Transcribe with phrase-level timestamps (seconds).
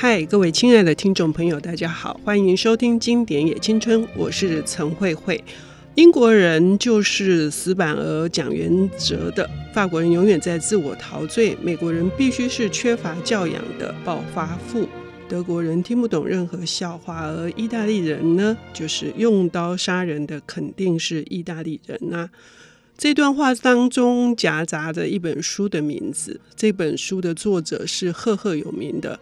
[0.00, 5.42] 嗨，各位亲爱的听众朋友，大家好，欢迎收听《经典也青春》，我是陈慧慧。
[5.96, 14.88] 英国人就是死板而讲原则的，法国人永远在自我陶醉，美国人必须是缺乏教养的暴发户，
[15.28, 22.30] 德国人听不懂任何笑话，而意大利人呢，就是用刀杀人的，肯定是意大利人呐、
[22.96, 29.18] 这段话当中夹杂着一本书的名字，这本书的作者是赫赫有名的。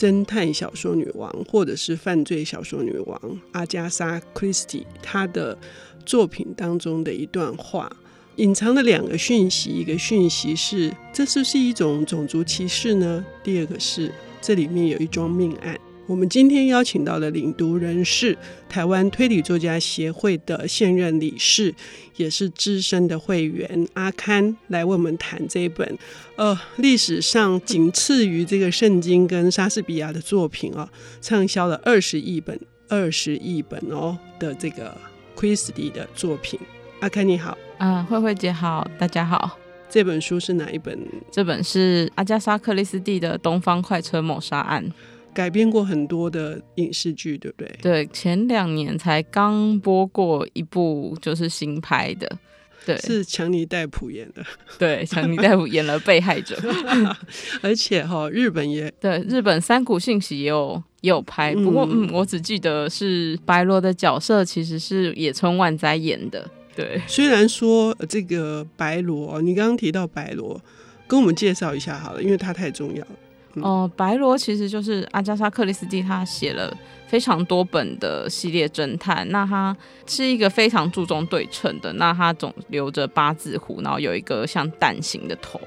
[0.00, 3.20] 侦探小说女王，或者是犯罪小说女王
[3.52, 5.58] 阿加莎·克里斯蒂，她的
[6.06, 7.94] 作品当中的一段话，
[8.36, 13.22] 隐藏的两个讯息：一个讯息是这是不是一种种族歧视呢？
[13.44, 14.10] 第二个是
[14.40, 15.78] 这里面有一桩命案。
[16.10, 18.36] 我们今天邀请到的领读人是
[18.68, 21.72] 台湾推理作家协会的现任理事，
[22.16, 25.96] 也是资深的会员阿堪，来为我们谈这一本
[26.34, 34.92] 呃历史上仅次于这个圣经跟莎士比亚的作品啊，畅销了二十亿本二十亿本哦的这个
[35.36, 36.58] 克里斯蒂的作品。
[36.98, 39.56] 阿堪你好，啊，慧慧姐好，大家好。
[39.88, 40.98] 这本书是哪一本？
[41.30, 44.84] 这本是阿加莎克里斯蒂的《东方快车谋杀案》。
[45.32, 47.78] 改编过很多的影视剧，对不对？
[47.80, 52.38] 对，前两年才刚播过一部，就是新拍的，
[52.84, 54.44] 对，是强尼戴普演的。
[54.78, 56.58] 对，强尼戴普演了被害者，
[57.62, 66.48] 而且哈、哦，日本也对，日本三谷信息也有也有拍，不过嗯，我只记得是白罗的角色其实是野村万斋演的。
[66.74, 70.60] 对，虽然说这个白罗，你刚刚提到白罗，
[71.06, 73.10] 跟我们介绍一下好了，因为它太重要了。
[73.56, 76.72] 哦、呃，白罗其实就是阿加莎·克里斯蒂，他写了
[77.08, 79.28] 非常多本的系列侦探。
[79.30, 85.60] 那他是一个非常注重对称的，那他总留着八字胡，然后有一个像蛋形的头。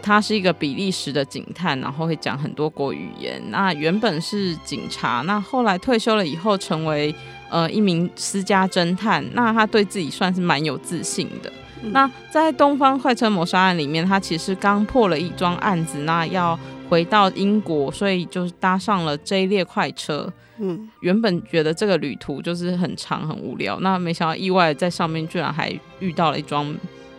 [0.00, 3.42] 他是一个比利时的警探，然后会讲很多国语言。
[3.50, 7.12] 那原本是警察，那后来退休了以后，成为
[7.50, 9.22] 呃一名私家侦探。
[9.34, 11.52] 那他对自己算是蛮有自信的。
[11.82, 16.58] 嗯、那在《东方快车谋杀案》里面，他其实刚破了一桩案子，那要。
[16.88, 20.32] 回到英国，所以就是搭上了这一列快车。
[20.60, 26.74] 嗯，原本觉得这个旅途就是很长很无聊，那没想到意外在上面居然还遇到了一桩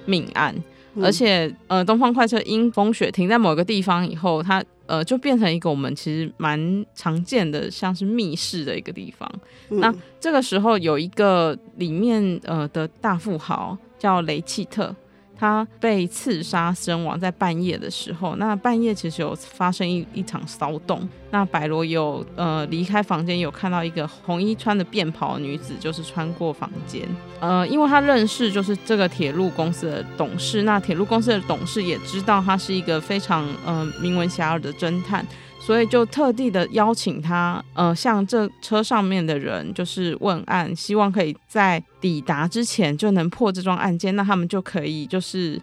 [0.05, 0.53] 命案。
[0.95, 9.31] 嗯、而且，呃，东方快车因风雪停在某个地方以后，它呃就变成一个我们其实蛮常见的，像是密室的一个地方。
[9.69, 14.93] 嗯、那这个时候有一个里面呃的大富豪叫雷契特。
[15.39, 21.07] 他被刺杀身亡，在半夜的时候，那半夜其实有发生一一场骚动。
[21.31, 27.07] 那白罗有呃离开房间，有看到一个红衣穿的便袍女子，就是穿过房间。
[27.39, 35.25] 呃，因为他认识就是这个铁路公司的董事，那铁路公司的董事也知道他是一个非常呃名闻遐迩的侦探。
[35.61, 45.61] 所以就特地的邀请他，呃，向这车上面的人就是问案，希望可以在抵达之前就能破这桩案件，那他们就可以就是，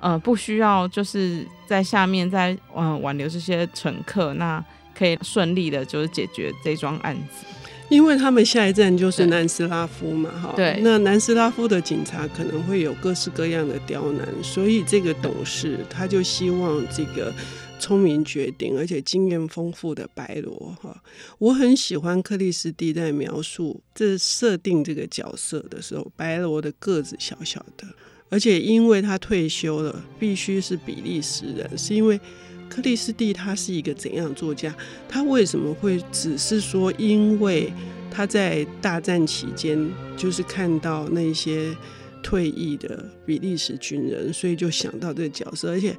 [0.00, 4.62] 呃，不需要就是在下面再嗯、呃、挽留这些乘客，那
[4.94, 7.46] 可以顺利的就是解决这桩案子。
[7.88, 17.32] 因为他们下一站就是南斯拉夫嘛，哈，对，那南斯拉夫的警察可能会有各式各样的刁难，所以这个董事他就希望这个。
[17.78, 21.02] 聪明绝顶而且经验丰富的白罗哈，
[21.38, 27.86] 我很喜欢克里斯蒂在描述这设定这个角色的时候，白罗的个子小小的，
[28.28, 32.20] 而且因为他退休了，必须是比利时人，是因为
[32.68, 34.74] 克里斯蒂他是一个怎样作家？
[35.08, 37.72] 他为什么会只是说，因为
[38.10, 41.74] 他在大战期间就是看到那些
[42.22, 45.96] 退役的比利时军人，所以就想到这个角色，而且。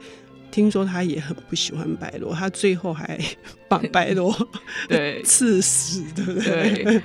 [0.51, 3.19] 听说他也很不喜欢白罗，他最后还
[3.67, 4.33] 把白罗
[4.89, 6.83] 对 刺死，对不对？
[6.83, 7.01] 对。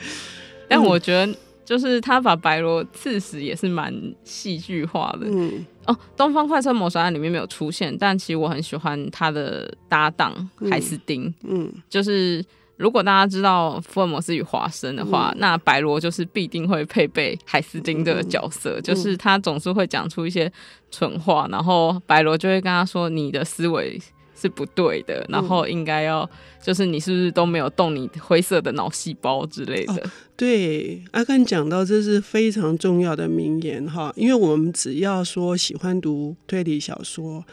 [0.69, 1.35] 但我觉得，
[1.65, 3.93] 就是他把白罗刺死也是蛮
[4.25, 5.27] 戏剧化的。
[5.29, 5.65] 嗯。
[5.87, 11.33] 哦，《东方快车谋杀案》里面没有出现，但其实我很喜欢他的搭档海斯汀。
[11.43, 11.71] 嗯。
[11.89, 12.45] 就是。
[12.77, 20.51] 如果大家知道福尔摩斯与华生的话，嗯、那白罗就是必定会配备海斯汀的角色，嗯、就是他总是会讲出一些
[20.91, 24.01] 蠢话，然后白罗就会跟他说：“你的思维
[24.35, 26.29] 是不对的，嗯、然后应该要
[26.61, 29.95] 就是你是不是都没有动你灰色的脑细胞之类的。
[29.95, 37.45] 哦”对，阿甘讲到这是非常重要的名言哈，因为我们只要说喜欢读推理小说。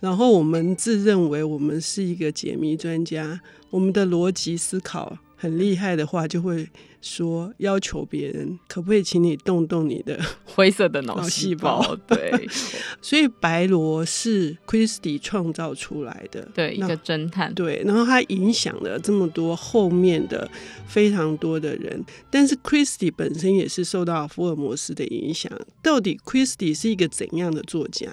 [0.00, 3.40] 然后我们自认为我们是一个解谜专家，
[3.70, 6.68] 我们的逻辑思考很厉害的话，就会
[7.00, 11.96] 说要求别人可不可以请你动动你的 灰色的脑细胞。
[12.06, 12.48] 对，
[13.02, 17.52] 所以白罗是 Christie 创造出来的，对，一个侦探。
[17.54, 20.48] 对，然后他影响了这么多后面的
[20.86, 25.50] 非常多的人，但是 Christie 本身也是受到福尔摩斯的影响。
[25.82, 28.08] 到底 Christie 是一个怎样的作家？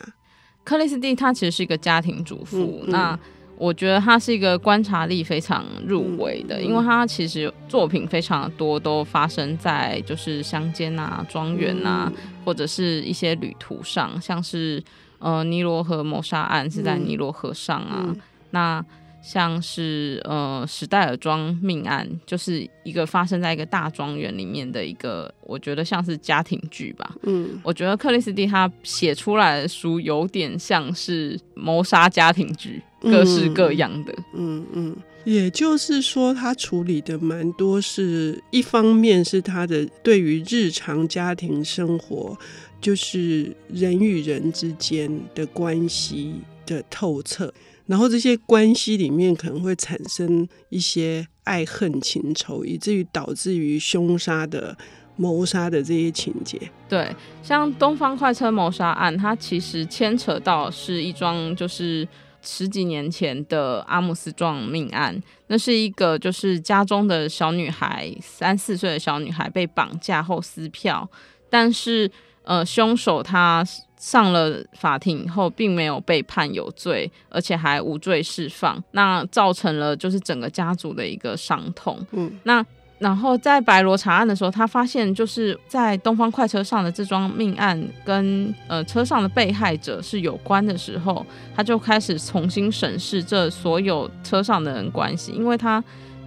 [0.65, 3.17] 克里斯蒂她其实是一个家庭主妇，那。
[3.57, 12.11] 我觉得他是一个观察力非常入围的，因为他其实作品非常的多，都发生在就是乡间啊、庄园啊，
[12.43, 14.83] 或者是一些旅途上，像是
[15.19, 18.13] 呃尼罗河谋杀案是在尼罗河上啊，
[18.49, 18.85] 那。
[19.27, 27.15] 像是呃史代尔庄命案，就是一个发生在一个大庄园里面的一个，我觉得像是家庭剧吧。
[27.23, 34.13] 嗯，我觉得克里斯蒂他写出来的书有点像是谋杀家庭剧，各式各样的。
[34.35, 42.37] 嗯嗯，嗯，也就是说他处理的蛮多是，是一方面是他的对于日常家庭生活，
[42.79, 46.35] 就是人与人之间的关系
[46.67, 47.51] 的透彻。
[47.87, 54.75] 然后这些关系里面可能会产生一些爱恨情仇，以至于导致于凶杀的
[55.15, 56.59] 谋杀的这些情节。
[56.89, 62.07] 对，像东方快车谋杀案，它其实牵扯到是一桩就是
[62.41, 65.21] 十几年前的阿姆斯壮命案。
[65.47, 71.07] 那是一个就是家中的小女孩，三四岁的小女孩被绑架后撕票，
[71.51, 72.09] 但是
[72.43, 73.63] 呃凶手他。
[74.05, 81.99] 上了法庭以后，并没有被判有罪，而且还无罪释放，那造成了就是整个家族的一个伤痛。
[82.11, 82.63] 嗯，那
[82.99, 91.25] 然后在白罗查案的时候，他发现就是在东方快车上的这桩命案跟呃车上的被害者是有关的时候，
[91.55, 95.83] 他就开始重新审视这所有车上的人关系，因为他。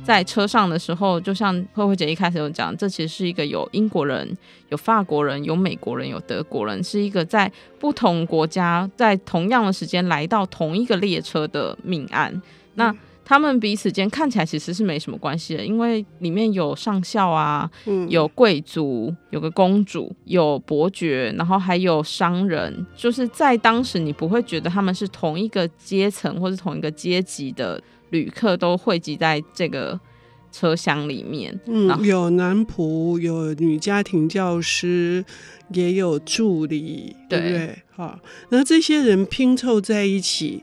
[0.08, 4.26] 在车上的时候，就像慧慧姐一开始有讲，这其实是一个有英国人、
[4.70, 12.40] 有法国人、有美国人、有德国人，是一个在不同国家在同样的时间来到同一个列车的命案。
[12.76, 12.90] 那
[13.22, 17.70] 他们彼此间看起来其实是没什么关系的，因为里面有上校啊，
[18.08, 27.78] 有贵族，有个公主，有伯爵，然后还有商人，就是在当时你不会觉得他们是同一个阶层或是同一个阶级的。
[28.10, 29.98] 旅客都汇集在这个
[30.50, 35.24] 车厢里面，嗯，有男仆，有女家庭教师，
[35.72, 37.78] 也有助理，对，不对？
[37.90, 38.18] 好，
[38.48, 40.62] 那这些人拼凑在一起，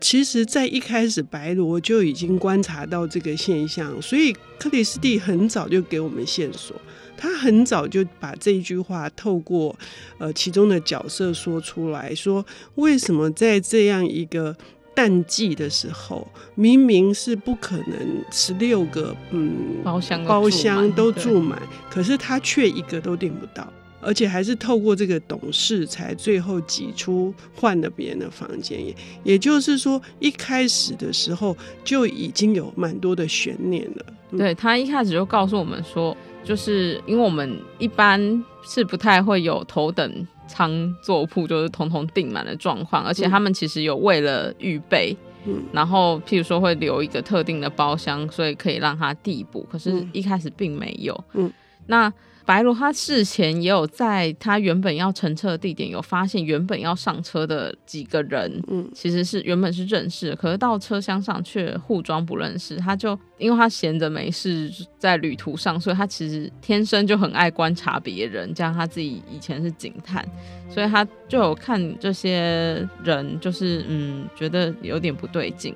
[0.00, 6.74] 其实，在一开始，白罗就已经观察到这个现象，所以克里斯蒂很早就给我们线索，
[7.14, 9.76] 他很早就把这一句话透过
[10.16, 12.44] 呃其中的角色说出来说，
[12.76, 14.56] 为什么在这样一个。
[14.96, 21.60] 淡季的时候，明明是不可能十六个嗯包厢包厢都住满，
[21.90, 23.70] 可是他却一个都订不到，
[24.00, 28.82] 而且还是透过这个董事才最后挤出换了别人的房间。
[28.82, 31.54] 也也就是说，一开始的时候
[31.84, 34.06] 就已经有蛮多的悬念了。
[34.30, 40.26] 嗯、对，他一开始就告诉我们说，就是因为我们一般是不太会有头等。
[40.46, 51.52] 舱座铺就是通通订满的状况，而且他们其实有为了预备，嗯，然后譬如说会留一个特定的包厢，所以可以让他递补，可是一开始并没有，嗯，
[51.86, 52.12] 那。
[52.46, 62.76] 白罗他事前也有在他原本要乘车的地点有发现原本要上车的几个人，嗯，其实是原本是认识的，可是到车厢上却互装不认识。
[62.76, 70.24] 他就因为他闲着没事在旅途上，所以他其实天生就很爱观察别人，加上他自己以前是警探，
[70.70, 75.74] 所以他就有看这些人，就是嗯，觉得有点不对劲。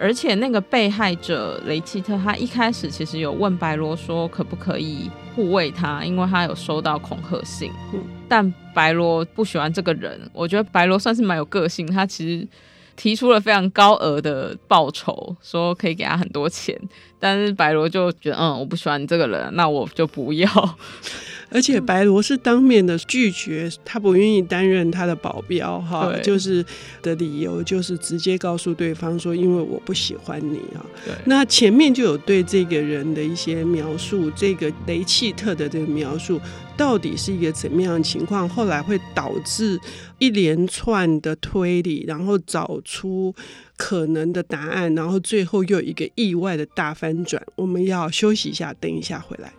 [0.00, 7.70] 而且那个被害者雷奇特，他一开始其实有问白罗说可不可以护卫他，因为他有收到恐吓信。
[7.92, 10.20] 嗯，但白罗不喜欢这个人。
[10.32, 12.48] 我觉得白罗算是蛮有个性，他其实
[12.96, 16.76] 提出了非常高额的报酬，说可以给他很多钱。
[17.18, 20.48] 但是白罗就觉得，嗯，我不喜欢你这个人，那我就不要。
[21.50, 26.62] 而且白罗是当面的拒绝，他不愿意担任他的保镖，哈，就是
[27.00, 30.84] 的理由就是直接告诉对方说，因为我不喜欢你啊。
[31.24, 36.38] 那前面就有对这个人的一些描述，这个雷契特的这个描述
[36.76, 39.80] 到底是一个怎么样的情况，后来会导致
[40.18, 43.34] 一连串的推理，然后找出
[43.78, 47.40] 可能的答案，然后最后又有一个意外的大翻转。
[47.54, 49.50] 我们要休息一下，等一下回来。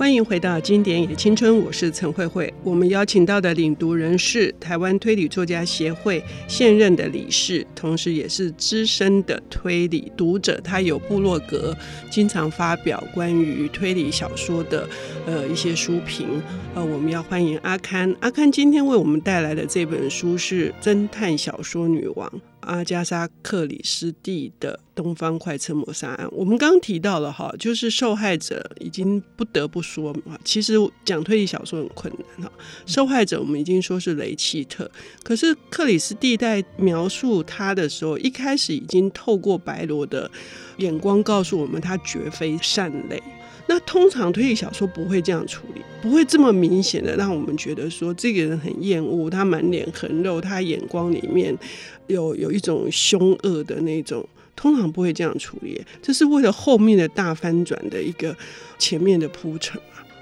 [0.00, 2.50] 欢迎回到《经典也青春》，我是陈慧慧。
[2.64, 10.58] 我们邀请到的领读人是台湾推理作家协会现任的理事，同时也是资深的推理读者。
[10.64, 11.76] 他有部落格，
[12.10, 14.88] 经常发表关于推理小说的
[15.26, 16.26] 呃一些书评。
[16.74, 18.16] 呃，我们要欢迎阿堪。
[18.20, 22.26] 阿堪今天为我们带来的这本书是《侦探小说女王》。
[22.60, 30.74] 阿加莎·克里斯蒂的《东方快车谋杀案》，我们刚刚提到了哈，就是受害者已经不得不说嘛，其实
[31.04, 32.52] 讲推理小说很困难哈。
[32.86, 34.90] 受害者我们已经说是雷契特，
[35.22, 40.30] 可是克里斯蒂在描述他的时候，一开始已经透过白罗的
[40.80, 43.22] 眼光告诉我们，他绝非善类。
[43.68, 51.56] 那通常推理小说不会这样处理，不会这么明显的让我们觉得说这个人很厌恶，他满脸横肉，他眼光里面
[52.08, 58.36] 有有一种凶恶的那种，通常不会这样处理，这是为了后面的大翻转的一个
[58.76, 59.80] 前面的铺陈。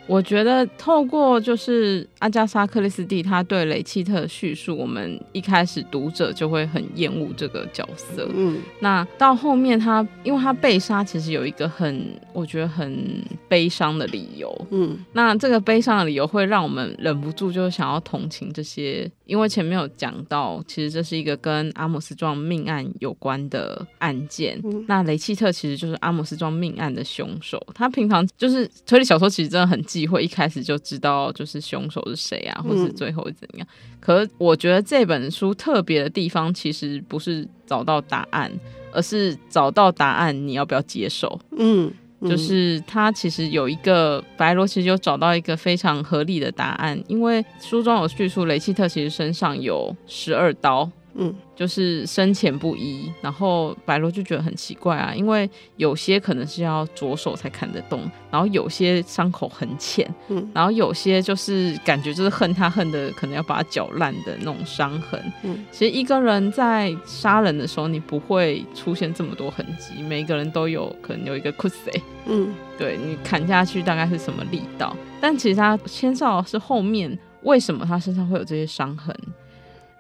[0.09, 8.27] 我觉得透过就是阿加莎·克里斯蒂他对雷契特的叙述，我们一开始读者就会很厌恶这个角色。
[8.35, 14.67] 嗯，那到后面他，因为他被杀，其实有一个很我觉得很悲伤的理由。
[14.71, 24.59] 嗯，那这个悲伤的理由会让我们忍不住就想要同情这些，因为前面有讲到，其实这是一个跟阿姆斯壮命案有关的案件。
[24.65, 27.63] 嗯，那雷契特其实就是阿姆斯壮命案的凶手。
[27.75, 33.69] 他平常就是推理小说，其实真的很忌讳一开始就知道就是凶手是谁啊，或是最后怎样。
[33.71, 38.51] 嗯、可是我觉得这本书特别的地方，其实不是找到答案，
[38.93, 41.39] 而是找到答案，你要不要接受？
[41.53, 50.91] 嗯，嗯就是他其实有一个白罗，其实就找到一个非常合理的答案，因为书中有叙述雷契特其实身上有十二刀。
[51.21, 71.91] 嗯，就是深浅不一，然后白罗就觉得很奇怪啊，因为有些可能是要左手才砍得动，然后有些伤口很浅，嗯，然后有些就是感觉就是恨他恨的可能要把他搅烂的那种伤痕，嗯，其实一个人在杀人的时候，你不会出现这么多痕迹，每个人都有可能有一个酷塞，
[72.27, 79.13] 嗯，对，你砍下去大概是什么力道，但其实他牵涉的是后面为什么他身上会有这些伤痕。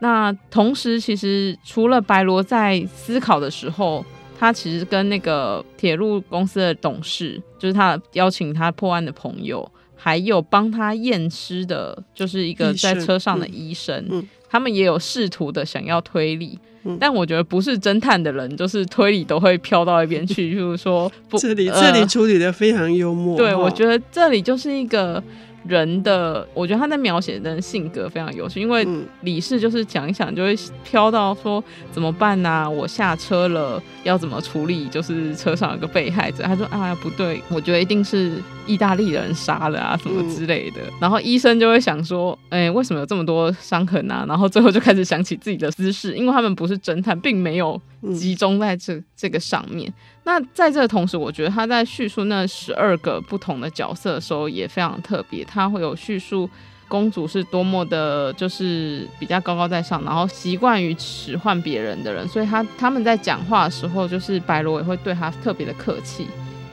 [0.01, 4.05] 那同时，其实除了白罗在思考的时候，
[4.39, 23.37] 他其实跟那个铁路公司的董事，就是他邀请他破案的朋友，还有帮他验尸的，就是一个在车上的医生，嗯嗯、他们也有试图的想要推理，嗯、但我觉得不是侦探的人，就是推理都会飘到一边去， 就是说不，这里、呃、这里处理的非常幽默。
[23.37, 25.21] 对，我觉得这里就是一个。
[25.69, 28.87] 人的，我觉得他在描写的性格非常有趣，因为
[29.21, 32.69] 理事就是讲一讲就会飘到说怎么办呢、啊？
[32.69, 34.89] 我下车了，要怎么处理？
[34.89, 38.33] 就是车上有个被害者，他说啊不对，我觉得一定是
[38.67, 40.81] 意大利人杀的啊什么之类的。
[41.01, 44.25] 然后医生就会想说，哎、欸，为什么有这么多伤痕啊？
[44.27, 47.81] 然后最后就开始想起自己的私事，因为他们不是侦探，并没有
[48.15, 49.93] 集中在这这个上面。
[50.25, 55.45] 那在这同时，我觉得他在叙述那十二个不同的角色的时候也非常特别。
[55.45, 56.49] 他会有叙述
[56.87, 66.27] 公主是多么的，就是比较高高在上，然后习惯于使唤别人的人，所以他他们在讲话的时候，就是白罗也会对他特别的客气。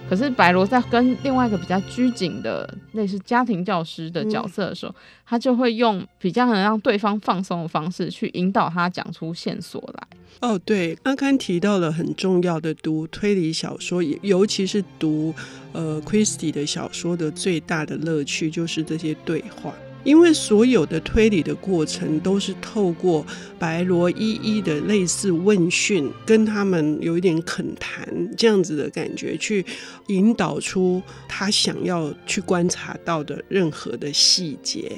[0.09, 4.95] 可是白罗在跟另外一个比较拘谨的类似家庭教师的角色的时候，嗯、
[5.25, 10.07] 他就会用比较能让对方放松的方式去引导他讲出线索来。
[10.41, 15.33] 哦，对，阿甘提到了很重要的读推理小说，尤其是读
[15.71, 19.73] 呃 Christie 的小说的最大的乐趣就是这些对话。
[20.05, 23.25] 因为所有的推理的过程都是透过
[23.59, 28.07] 白罗一一的类似问讯，跟他们有一点恳谈
[28.37, 29.65] 这样子的感觉，去
[30.07, 34.91] 引导出他想要去观察到的任何的细节。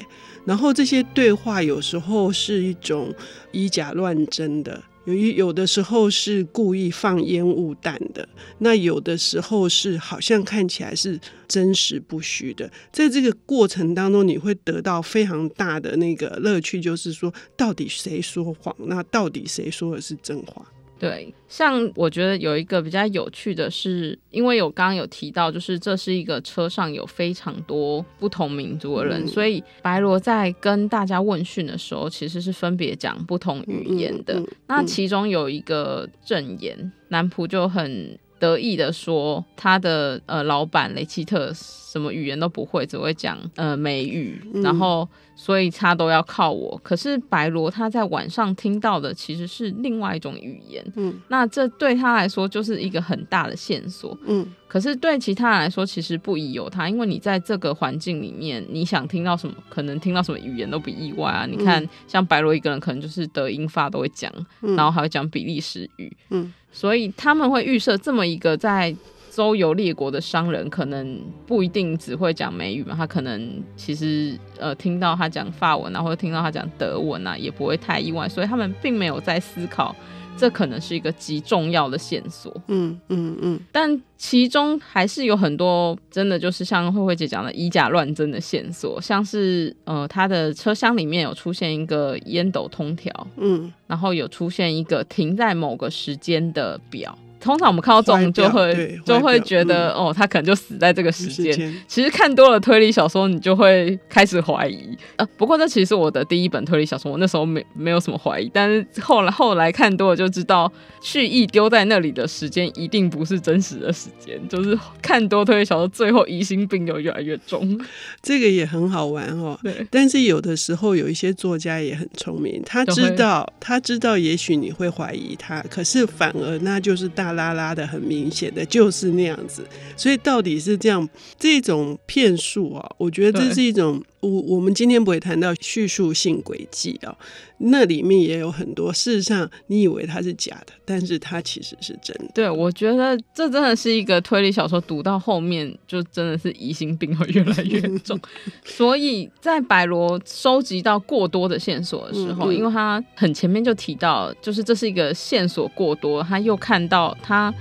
[0.44, 3.12] 然后这些对话有时候是一种
[3.50, 4.80] 以假乱真的。
[5.08, 20.70] 由于有的时候是故意放烟雾弹的，那有的时候是好像看起来是真实不虚的，在这个过程当中，你会得到非常大的那个乐趣，就是说到底谁说谎，那到底谁说的是真话？
[20.98, 34.34] 对，像我觉得有一个比较有趣的是，因为有刚刚有提到，就是这是一个车上有非常多不同民族的人，嗯、所以白罗在跟大家问讯的时候，其实是分别讲不同语言的。
[34.34, 46.78] 嗯嗯嗯、那其中有一个证言，男仆就很得意的说他的呃老板雷奇特什么语言都不会，只会讲呃美语，嗯、然后所以他都要靠我。
[46.82, 54.46] 可是白罗他在晚上听到的其实是另外一种语言，嗯，那这对他来说就是一个很大的线索，嗯。
[54.68, 61.46] 可是对其他人来说，其实不疑有他，因为你在这个环境里面，你想听到什么，可能听到什么语言都不意外啊。
[61.46, 64.30] 你看，像白罗一个人，可能就是德英法都会讲，
[64.60, 66.52] 嗯、然后还会讲比利时语，嗯。
[66.72, 68.94] 所以他们会预设这么一个在
[69.38, 71.16] 周游列国的商人，可能
[71.46, 78.28] 不一定只会讲美语嘛，他可能其实呃听到他讲法文啊，或者听到他讲德文啊，也不会太意外。
[78.28, 79.94] 所以他们并没有在思考，
[80.36, 82.52] 这可能是一个极重要的线索。
[82.66, 83.60] 嗯嗯嗯。
[83.70, 97.16] 但其中还是有很多真的就是像慧慧姐讲的以假乱真的线索，像是呃他的车厢里面有出现一个烟斗通条，嗯，然后有出现一个停在某个时间的表。
[97.40, 101.74] 通常我们看到这种就会就会觉得、嗯、哦，他可能就死在这个时间。
[101.86, 104.96] 其实看多了推理小说，你就会开始怀疑。
[105.16, 114.36] 呃，不过这其实是我的第一本推理小说，我那时候没没有什么怀疑，但是后来后来看多了就知道，蓄意丢在那里的时间一定不是真实的时间。
[114.48, 117.80] 就是看多推理小说，最后疑心病就越来越重。
[118.20, 119.56] 这个也很好玩哦。
[119.62, 119.86] 对。
[119.92, 127.27] 但是有的时候有一些作家也很聪明，他知道他知道，也许你会怀疑他，可是反而那就是大。
[127.32, 129.64] 拉拉的很明显的就是那样子，
[129.96, 131.08] 所以到底是这样
[131.38, 132.90] 这种骗术啊？
[132.96, 137.16] 我觉得这是一种我我们今天不会谈到叙述性轨迹啊，
[137.58, 138.92] 那里面也有很多。
[138.92, 142.30] 事实上，你以为它是假的，但是它其实是真的。
[142.34, 148.18] 对，我觉得这真的是一个推理小说，读到后面就真的是疑心病会越来越重。
[148.64, 157.16] 所以在白罗收集到过多的线索的时候，嗯嗯，因为他很前面就提到，就是这是一个线索过多，他又看到。
[157.22, 157.52] 他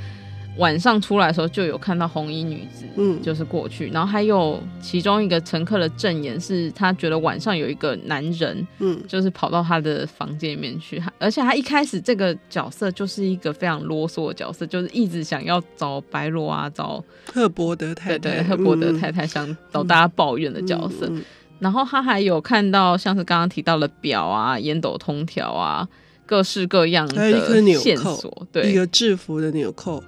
[0.57, 21.05] 晚上出来的时候就有看到红衣女子，嗯，就是过去，然后还有其中一个乘客的证言是，他觉得晚上有一个男人，嗯，就是跑到他的房间里面去，而且他一开始这个角色就是一个非常啰嗦的角色，就是一直想要找白罗啊，找赫伯德太太，对对，赫伯德太太想找大家抱怨的角色。
[21.07, 21.23] 嗯嗯嗯、
[21.59, 25.87] 然后他还有看到像是刚刚提到的表啊、烟斗通条啊。
[26.29, 27.31] 各式各样的
[27.77, 30.03] 线索，对，一个制服的纽扣，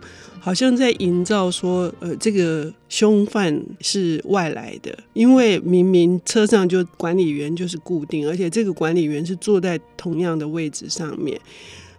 [0.49, 11.39] 好像在营造说，呃，这个凶犯是外来的，因为明明车上就管理员就是固定，而且这个管理员是坐在同样的位置上面，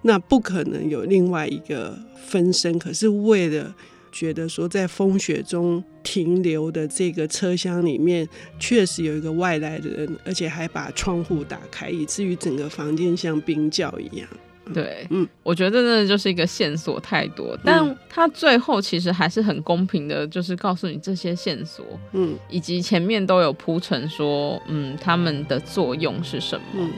[0.03, 1.97] 那不可能有另外一个
[2.27, 3.73] 分身，可是为了。
[4.13, 14.29] 觉得说，在风雪中停留的这个车厢里面，确实有一个外来的人，而且还把窗户打开，以至于整个房间像冰窖一样。
[14.73, 26.65] 对，嗯，我觉得真的就是一个线索太多，但他最后其实还是很公平的，就是告诉你这些线索，嗯，以及前面都有铺陈说，嗯，他们的作用是什么。
[26.75, 26.91] 嗯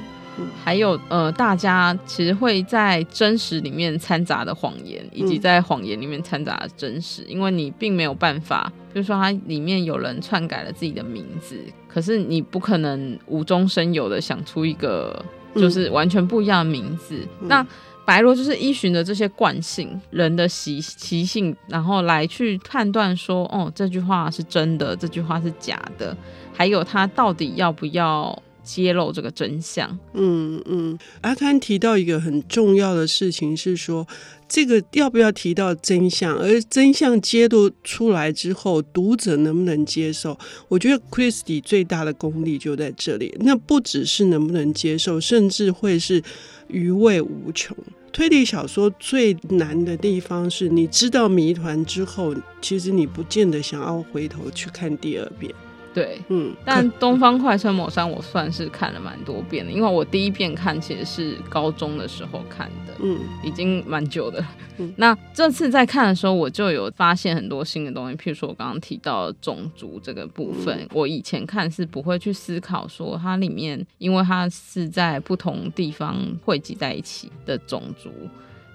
[0.64, 15.22] 还有呃，大家其实会在真实里面掺杂的谎言，以及在谎言里面掺杂的真实，因为你并没有办法，比如说它里面有人篡改了自己的名字，可是你不可能无中生有的想出一个
[15.54, 17.26] 就是完全不一样的名字。
[17.40, 17.66] 嗯、那
[18.04, 26.16] 白罗就是依循着这些惯性、人的习习性，然后来去判断说，哦，这句话是真的，这句话是假的，
[26.52, 28.42] 还有他到底要不要。
[28.62, 29.98] 揭露这个真相。
[30.14, 34.06] 嗯嗯，阿堪提到一个很重要的事情是说，
[34.48, 36.36] 这个要不要提到真相？
[36.36, 40.38] 而真相揭露出来之后，读者能不能接受？
[40.68, 43.36] 我觉得 Christie 最大的功力就在这里。
[43.40, 46.22] 那不只是能不能接受，甚至会是
[46.68, 47.76] 余味无穷。
[48.12, 55.50] 推理小说最难的地方是你知道谜团之后，其实你不见得想要回头去看第二遍。
[55.94, 64.42] 对，嗯，但《东方快车谋杀案》我算是看了蛮多遍的，因为我第一遍看其实是高中的时候看的，嗯，已经蛮久的。
[64.78, 78.10] 嗯，那这次在看的时候，我就有发现很多新的东西，譬如说我刚刚提到种族这个部分，嗯，我以前看是不会去思考说它里面，因为它是在不同地方汇集在一起的种族。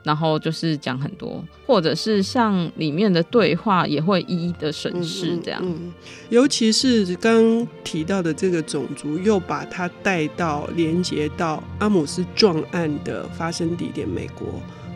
[0.08, 5.60] 然后就是讲很多，或者是像里面的对话也会一一的审视这样。
[5.62, 5.94] 嗯嗯，
[6.30, 14.48] 尤其是刚提到的这个种族，又把它带到连接到阿姆斯壮案的发生地点美国，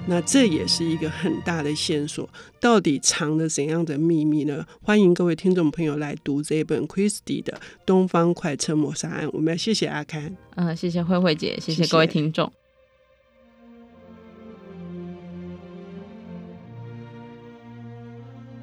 [0.07, 2.29] 那这也是一个很大的线索。
[2.61, 4.65] 到底藏着怎样的秘密呢？
[4.81, 7.51] 欢迎各位听众朋友来读这本 Christie 的
[7.85, 9.27] 《东方快车谋杀案》。
[9.33, 12.49] 我们要谢谢阿堪，嗯，谢谢慧慧姐，谢谢各位听众。